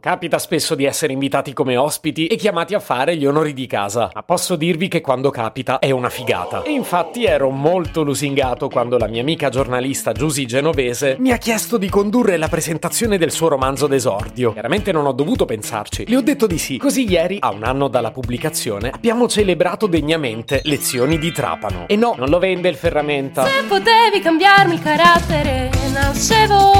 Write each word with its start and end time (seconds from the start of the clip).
Capita 0.00 0.38
spesso 0.38 0.74
di 0.74 0.86
essere 0.86 1.12
invitati 1.12 1.52
come 1.52 1.76
ospiti 1.76 2.26
e 2.26 2.36
chiamati 2.36 2.72
a 2.72 2.80
fare 2.80 3.16
gli 3.16 3.26
onori 3.26 3.52
di 3.52 3.66
casa, 3.66 4.10
ma 4.14 4.22
posso 4.22 4.56
dirvi 4.56 4.88
che 4.88 5.02
quando 5.02 5.28
capita 5.28 5.78
è 5.78 5.90
una 5.90 6.08
figata. 6.08 6.62
E 6.62 6.70
infatti 6.70 7.26
ero 7.26 7.50
molto 7.50 8.02
lusingato 8.02 8.70
quando 8.70 8.96
la 8.96 9.06
mia 9.06 9.20
amica 9.20 9.50
giornalista 9.50 10.12
Giusy 10.12 10.46
Genovese 10.46 11.16
mi 11.18 11.32
ha 11.32 11.36
chiesto 11.36 11.76
di 11.76 11.90
condurre 11.90 12.38
la 12.38 12.48
presentazione 12.48 13.18
del 13.18 13.30
suo 13.30 13.48
romanzo 13.48 13.86
d'esordio. 13.86 14.54
Chiaramente 14.54 14.90
non 14.90 15.04
ho 15.04 15.12
dovuto 15.12 15.44
pensarci, 15.44 16.06
le 16.08 16.16
ho 16.16 16.22
detto 16.22 16.46
di 16.46 16.56
sì. 16.56 16.78
Così 16.78 17.06
ieri, 17.06 17.36
a 17.38 17.50
un 17.50 17.62
anno 17.62 17.88
dalla 17.88 18.10
pubblicazione, 18.10 18.88
abbiamo 18.88 19.28
celebrato 19.28 19.86
degnamente 19.86 20.62
Lezioni 20.64 21.18
di 21.18 21.30
Trapano. 21.30 21.84
E 21.88 21.96
no, 21.96 22.14
non 22.16 22.30
lo 22.30 22.38
vende 22.38 22.70
il 22.70 22.76
ferramenta. 22.76 23.44
Se 23.44 23.64
potevi 23.68 24.20
cambiarmi 24.22 24.72
il 24.72 24.80
carattere, 24.80 25.70
nascevo. 25.92 26.79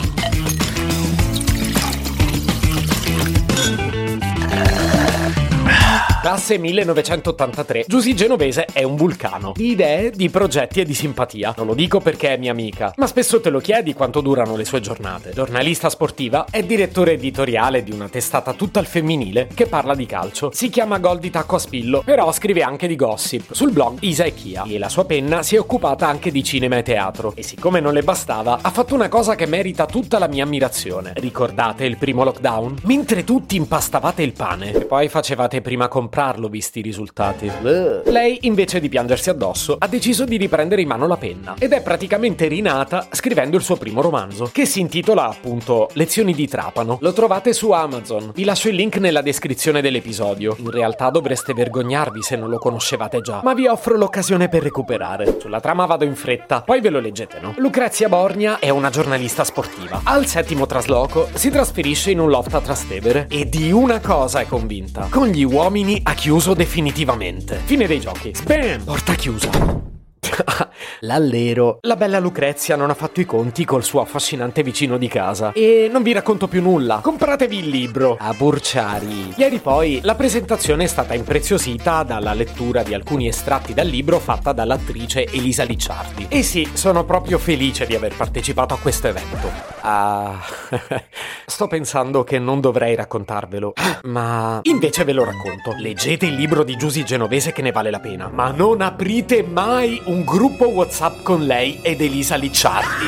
Classe 6.21 6.59
1983. 6.59 7.85
Giusy 7.87 8.13
Genovese 8.13 8.67
è 8.71 8.83
un 8.83 8.95
vulcano. 8.95 9.53
Di 9.55 9.71
idee, 9.71 10.11
di 10.11 10.29
progetti 10.29 10.79
e 10.79 10.85
di 10.85 10.93
simpatia. 10.93 11.55
Non 11.57 11.65
lo 11.65 11.73
dico 11.73 11.99
perché 11.99 12.35
è 12.35 12.37
mia 12.37 12.51
amica, 12.51 12.93
ma 12.97 13.07
spesso 13.07 13.41
te 13.41 13.49
lo 13.49 13.59
chiedi 13.59 13.95
quanto 13.95 14.21
durano 14.21 14.55
le 14.55 14.63
sue 14.63 14.81
giornate. 14.81 15.31
Giornalista 15.33 15.89
sportiva, 15.89 16.45
è 16.51 16.61
direttore 16.61 17.13
editoriale 17.13 17.81
di 17.81 17.91
una 17.91 18.07
testata 18.07 18.53
tutta 18.53 18.77
al 18.77 18.85
femminile 18.85 19.47
che 19.51 19.65
parla 19.65 19.95
di 19.95 20.05
calcio. 20.05 20.51
Si 20.53 20.69
chiama 20.69 20.99
Gol 20.99 21.17
di 21.17 21.31
tacco 21.31 21.55
a 21.55 21.59
spillo, 21.59 22.03
però 22.05 22.31
scrive 22.31 22.61
anche 22.61 22.85
di 22.85 22.95
gossip 22.95 23.53
sul 23.53 23.71
blog 23.71 23.97
Isa 24.01 24.23
e 24.23 24.35
Chia. 24.35 24.65
E 24.67 24.77
la 24.77 24.89
sua 24.89 25.05
penna 25.05 25.41
si 25.41 25.55
è 25.55 25.59
occupata 25.59 26.07
anche 26.07 26.29
di 26.29 26.43
cinema 26.43 26.77
e 26.77 26.83
teatro. 26.83 27.33
E 27.35 27.41
siccome 27.41 27.79
non 27.79 27.93
le 27.93 28.03
bastava, 28.03 28.59
ha 28.61 28.69
fatto 28.69 28.93
una 28.93 29.09
cosa 29.09 29.33
che 29.33 29.47
merita 29.47 29.87
tutta 29.87 30.19
la 30.19 30.27
mia 30.27 30.43
ammirazione. 30.43 31.13
Ricordate 31.15 31.83
il 31.85 31.97
primo 31.97 32.23
lockdown? 32.23 32.81
Mentre 32.83 33.23
tutti 33.23 33.55
impastavate 33.55 34.21
il 34.21 34.33
pane 34.33 34.71
e 34.71 34.85
poi 34.85 35.09
facevate 35.09 35.61
prima 35.61 35.87
comprare 35.87 36.09
comprarlo 36.11 36.49
visti 36.49 36.79
i 36.79 36.81
risultati. 36.81 37.49
Lei, 37.61 38.39
invece 38.41 38.81
di 38.81 38.89
piangersi 38.89 39.29
addosso, 39.29 39.77
ha 39.79 39.87
deciso 39.87 40.25
di 40.25 40.35
riprendere 40.35 40.81
in 40.81 40.89
mano 40.89 41.07
la 41.07 41.15
penna 41.15 41.55
ed 41.57 41.71
è 41.71 41.81
praticamente 41.81 42.47
rinata 42.47 43.07
scrivendo 43.11 43.55
il 43.55 43.63
suo 43.63 43.77
primo 43.77 44.01
romanzo, 44.01 44.49
che 44.51 44.65
si 44.65 44.81
intitola 44.81 45.29
appunto 45.29 45.89
Lezioni 45.93 46.33
di 46.33 46.49
Trapano. 46.49 46.97
Lo 46.99 47.13
trovate 47.13 47.53
su 47.53 47.71
Amazon. 47.71 48.31
Vi 48.33 48.43
lascio 48.43 48.67
il 48.67 48.75
link 48.75 48.97
nella 48.97 49.21
descrizione 49.21 49.79
dell'episodio. 49.79 50.53
In 50.59 50.69
realtà 50.69 51.09
dovreste 51.09 51.53
vergognarvi 51.53 52.21
se 52.21 52.35
non 52.35 52.49
lo 52.49 52.57
conoscevate 52.57 53.21
già, 53.21 53.39
ma 53.41 53.53
vi 53.53 53.67
offro 53.67 53.95
l'occasione 53.95 54.49
per 54.49 54.63
recuperare. 54.63 55.37
Sulla 55.39 55.61
trama 55.61 55.85
vado 55.85 56.03
in 56.03 56.15
fretta, 56.15 56.61
poi 56.61 56.81
ve 56.81 56.89
lo 56.89 56.99
leggete, 56.99 57.39
no? 57.39 57.53
Lucrezia 57.55 58.09
Borgna 58.09 58.59
è 58.59 58.67
una 58.67 58.89
giornalista 58.89 59.45
sportiva. 59.45 60.01
Al 60.03 60.25
settimo 60.25 60.65
trasloco 60.65 61.29
si 61.35 61.49
trasferisce 61.49 62.11
in 62.11 62.19
un 62.19 62.29
loft 62.29 62.53
a 62.53 62.59
Trastevere 62.59 63.27
e 63.29 63.47
di 63.47 63.71
una 63.71 64.01
cosa 64.01 64.41
è 64.41 64.45
convinta. 64.45 65.07
Con 65.09 65.27
gli 65.27 65.43
uomini 65.43 65.99
ha 66.03 66.13
chiuso 66.13 66.53
definitivamente. 66.53 67.59
Fine 67.63 67.87
dei 67.87 67.99
giochi. 67.99 68.31
Spam! 68.33 68.83
Porta 68.83 69.13
chiusa. 69.15 69.49
L'allero. 71.03 71.79
La 71.81 71.95
bella 71.95 72.19
Lucrezia 72.19 72.75
non 72.75 72.91
ha 72.91 72.93
fatto 72.93 73.21
i 73.21 73.25
conti 73.25 73.65
col 73.65 73.83
suo 73.83 74.01
affascinante 74.01 74.61
vicino 74.61 74.97
di 74.97 75.07
casa. 75.07 75.51
E 75.53 75.89
non 75.91 76.03
vi 76.03 76.11
racconto 76.11 76.47
più 76.47 76.61
nulla. 76.61 76.99
Compratevi 77.01 77.57
il 77.57 77.69
libro. 77.69 78.17
A 78.19 78.33
Burciari. 78.33 79.33
Ieri 79.35 79.57
poi 79.57 79.99
la 80.03 80.13
presentazione 80.13 80.83
è 80.83 80.87
stata 80.87 81.15
impreziosita 81.15 82.03
dalla 82.03 82.33
lettura 82.33 82.83
di 82.83 82.93
alcuni 82.93 83.27
estratti 83.27 83.73
dal 83.73 83.87
libro 83.87 84.19
fatta 84.19 84.51
dall'attrice 84.51 85.25
Elisa 85.25 85.63
Licciardi. 85.63 86.27
E 86.29 86.43
sì, 86.43 86.69
sono 86.73 87.03
proprio 87.03 87.39
felice 87.39 87.87
di 87.87 87.95
aver 87.95 88.15
partecipato 88.15 88.75
a 88.75 88.77
questo 88.77 89.07
evento. 89.07 89.49
Ah, 89.81 90.39
sto 91.47 91.65
pensando 91.65 92.23
che 92.23 92.37
non 92.37 92.61
dovrei 92.61 92.93
raccontarvelo, 92.93 93.73
ma 94.05 94.59
invece 94.63 95.03
ve 95.03 95.13
lo 95.13 95.23
racconto. 95.23 95.73
Leggete 95.79 96.27
il 96.27 96.35
libro 96.35 96.63
di 96.63 96.75
Giusy 96.75 97.03
Genovese 97.03 97.51
che 97.51 97.63
ne 97.63 97.71
vale 97.71 97.89
la 97.89 97.99
pena, 97.99 98.29
ma 98.31 98.51
non 98.51 98.81
aprite 98.81 99.41
mai 99.41 99.99
un 100.05 100.23
gruppo 100.23 100.67
WhatsApp 100.67 100.89
con 101.23 101.45
lei 101.45 101.79
ed 101.81 102.01
Elisa 102.01 102.35
Licciardi. 102.35 103.05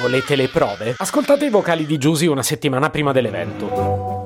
Volete 0.00 0.36
le 0.36 0.48
prove? 0.48 0.94
Ascoltate 0.96 1.46
i 1.46 1.50
vocali 1.50 1.84
di 1.84 1.98
Giusy 1.98 2.26
una 2.26 2.44
settimana 2.44 2.88
prima 2.88 3.10
dell'evento. 3.10 4.19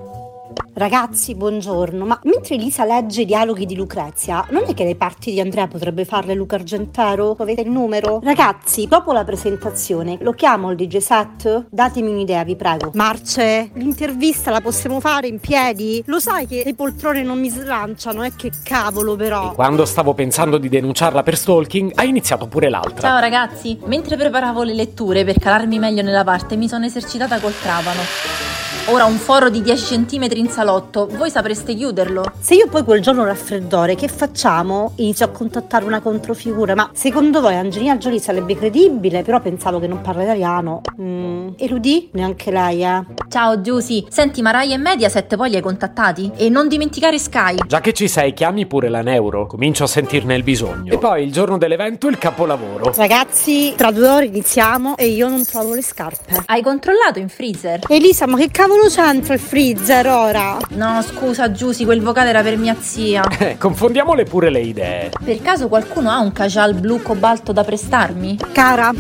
Ragazzi, 0.77 1.37
buongiorno. 1.37 2.05
Ma 2.05 2.19
mentre 2.25 2.57
Elisa 2.57 2.85
legge 2.85 3.21
i 3.21 3.25
dialoghi 3.25 3.65
di 3.65 3.77
Lucrezia, 3.77 4.45
non 4.51 4.65
è 4.67 4.75
che 4.75 4.83
le 4.83 4.97
parti 4.97 5.31
di 5.31 5.39
Andrea 5.39 5.69
potrebbe 5.69 6.05
farle 6.05 6.35
Luca 6.35 6.57
Argentero? 6.57 7.37
Avete 7.39 7.61
il 7.61 7.71
numero? 7.71 8.19
Ragazzi, 8.21 8.89
dopo 8.89 9.13
la 9.13 9.23
presentazione, 9.23 10.19
lo 10.21 10.33
chiamo 10.33 10.73
il 10.73 10.77
DJ 10.77 10.97
set? 10.97 11.67
Datemi 11.71 12.11
un'idea, 12.11 12.43
vi 12.43 12.57
prego. 12.57 12.91
Marce, 12.95 13.71
l'intervista 13.75 14.51
la 14.51 14.61
possiamo 14.61 14.99
fare 14.99 15.29
in 15.29 15.39
piedi? 15.39 16.03
Lo 16.07 16.19
sai 16.19 16.49
che 16.49 16.63
le 16.65 16.75
poltrone 16.75 17.23
non 17.23 17.39
mi 17.39 17.51
slanciano, 17.51 18.25
eh? 18.25 18.33
Che 18.35 18.51
cavolo, 18.65 19.15
però. 19.15 19.53
E 19.53 19.55
quando 19.55 19.85
stavo 19.85 20.13
pensando 20.13 20.59
di 20.59 20.69
denunciarla 20.69 21.23
per 21.23 21.37
stalking, 21.37 21.93
ha 21.95 22.03
iniziato 22.03 22.49
pure 22.49 22.69
l'altra. 22.69 23.11
Ciao 23.11 23.21
ragazzi, 23.21 23.79
mentre 23.85 24.17
preparavo 24.17 24.65
le 24.65 24.75
letture 24.75 25.25
per 25.25 25.39
calarmi 25.39 25.79
meglio 25.79 26.03
nella 26.03 26.25
parte, 26.25 26.57
mi 26.57 26.67
sono 26.67 26.85
esercitata 26.85 27.39
col 27.39 27.57
trapano. 27.57 28.64
Ora 28.89 29.07
un 29.07 29.17
foro 29.17 29.49
di 29.49 29.63
10 29.63 30.05
cm 30.05 30.29
in 30.35 30.51
salotto, 30.51 31.07
voi 31.07 31.31
sapreste 31.31 31.75
chiuderlo? 31.75 32.31
Se 32.39 32.55
io 32.55 32.67
poi 32.69 32.85
quel 32.85 33.01
giorno 33.01 33.23
ho 33.23 33.25
raffreddore, 33.25 33.95
che 33.95 34.09
facciamo? 34.09 34.93
Inizio 34.97 35.25
a 35.25 35.31
contattare 35.31 35.87
una 35.87 36.01
controfigura, 36.01 36.75
ma 36.75 36.91
secondo 36.93 37.41
voi 37.41 37.55
Angelina 37.55 37.97
Jolie 37.97 38.19
sarebbe 38.19 38.55
credibile? 38.55 39.23
Però 39.23 39.41
pensavo 39.41 39.81
che 39.81 39.87
non 39.87 40.03
parla 40.03 40.25
italiano. 40.25 40.83
Mm. 41.01 41.49
Eludì? 41.57 42.11
Neanche 42.13 42.51
lei, 42.51 42.85
eh. 42.85 43.07
Ciao 43.31 43.63
Giusy, 43.63 44.05
senti 44.11 44.43
ma 44.43 44.51
Rai 44.51 44.75
e 44.75 44.77
Mediaset 44.77 45.35
poi 45.35 45.49
li 45.49 45.57
hai 45.57 45.63
contattati? 45.63 46.31
E 46.37 46.51
non 46.51 46.69
dimenticare 46.69 47.19
Sky. 47.19 47.57
Già 47.67 47.81
che 47.81 47.95
ci 47.95 48.07
sei, 48.07 48.35
chiami 48.35 48.67
pure 48.67 48.91
la 48.91 49.01
Neuro, 49.01 49.47
comincio 49.47 49.85
a 49.85 49.87
sentirne 49.87 50.35
il 50.35 50.43
bisogno. 50.43 50.93
E 50.93 50.99
poi 50.99 51.25
il 51.25 51.33
giorno 51.33 51.57
dell'evento 51.57 52.07
il 52.09 52.19
capolavoro. 52.19 52.93
Ragazzi, 52.95 53.73
tra 53.75 53.91
due 53.91 54.09
ore 54.09 54.27
iniziamo 54.27 54.99
e 54.99 55.07
io 55.07 55.31
non 55.31 55.43
trovo 55.43 55.73
le 55.73 55.83
scarpe. 55.83 56.43
Hai 56.45 56.61
controllato 56.61 57.19
in 57.19 57.31
freezer? 57.31 57.81
Elisa, 57.89 58.27
ma 58.27 58.37
che 58.37 58.51
cavolo 58.51 58.73
c'entra 58.89 59.35
il 59.35 59.41
freezer 59.41 60.07
ora? 60.07 60.57
No, 60.71 61.03
scusa 61.03 61.51
Giusy, 61.51 61.85
quel 61.85 62.01
vocale 62.01 62.29
era 62.31 62.43
per 62.43 62.57
mia 62.57 62.77
zia. 62.79 63.23
Eh, 63.45 63.59
confondiamole 63.59 64.25
pure 64.25 64.49
le 64.49 64.61
idee. 64.61 65.11
Per 65.23 65.43
caso 65.43 65.69
qualcuno 65.69 66.09
ha 66.11 66.19
un 66.21 66.33
casual 66.33 66.75
blu 66.75 67.03
cobalto 67.03 67.53
da 67.53 67.63
prestarmi? 67.65 68.39
Cara, 68.53 68.93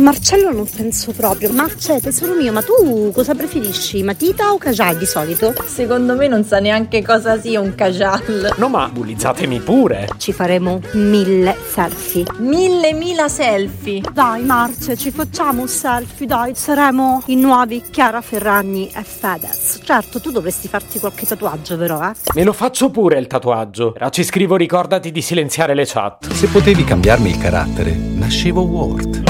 Marcello 0.00 0.50
non 0.50 0.66
penso 0.68 1.12
proprio. 1.12 1.50
Marce, 1.52 2.00
tesoro 2.00 2.34
mio, 2.34 2.52
ma 2.52 2.62
tu 2.62 3.10
cosa 3.12 3.34
preferisci? 3.34 4.02
Matita 4.02 4.52
o 4.52 4.58
casual 4.58 4.96
di 4.96 5.04
solito? 5.04 5.52
Secondo 5.66 6.16
me 6.16 6.26
non 6.26 6.44
sa 6.44 6.58
neanche 6.58 7.02
cosa 7.02 7.38
sia 7.40 7.60
un 7.60 7.74
casual. 7.74 8.54
No, 8.56 8.68
ma 8.68 8.88
bullizzatemi 8.88 9.60
pure. 9.60 10.08
Ci 10.16 10.32
faremo 10.32 10.80
mille 10.92 11.56
selfie. 11.70 12.24
Mille 12.38 12.92
mila 12.94 13.28
selfie. 13.28 14.00
Dai, 14.12 14.42
Marce, 14.42 14.96
ci 14.96 15.10
facciamo 15.10 15.62
un 15.62 15.68
selfie, 15.68 16.26
dai. 16.26 16.54
Saremo 16.54 17.22
i 17.26 17.36
nuovi 17.36 17.82
Chiara 17.90 18.20
Ferragni 18.20 18.90
e 18.94 19.02
Fedez. 19.02 19.80
Certo, 19.82 20.20
tu 20.20 20.30
dovresti 20.30 20.68
farti 20.68 20.98
qualche 20.98 21.26
tatuaggio, 21.26 21.76
però, 21.76 22.02
eh? 22.08 22.12
Me 22.34 22.44
lo 22.44 22.52
faccio 22.52 22.90
pure 22.90 23.18
il 23.18 23.26
tatuaggio. 23.26 23.92
Però 23.92 24.08
ci 24.08 24.24
scrivo 24.24 24.56
ricordati 24.56 25.10
di 25.12 25.20
silenziare 25.20 25.74
le 25.74 25.84
chat. 25.86 26.30
Se 26.32 26.46
potevi 26.46 26.84
cambiarmi 26.84 27.30
il 27.30 27.38
carattere, 27.38 27.92
nascevo 27.92 28.62
Ward. 28.62 29.29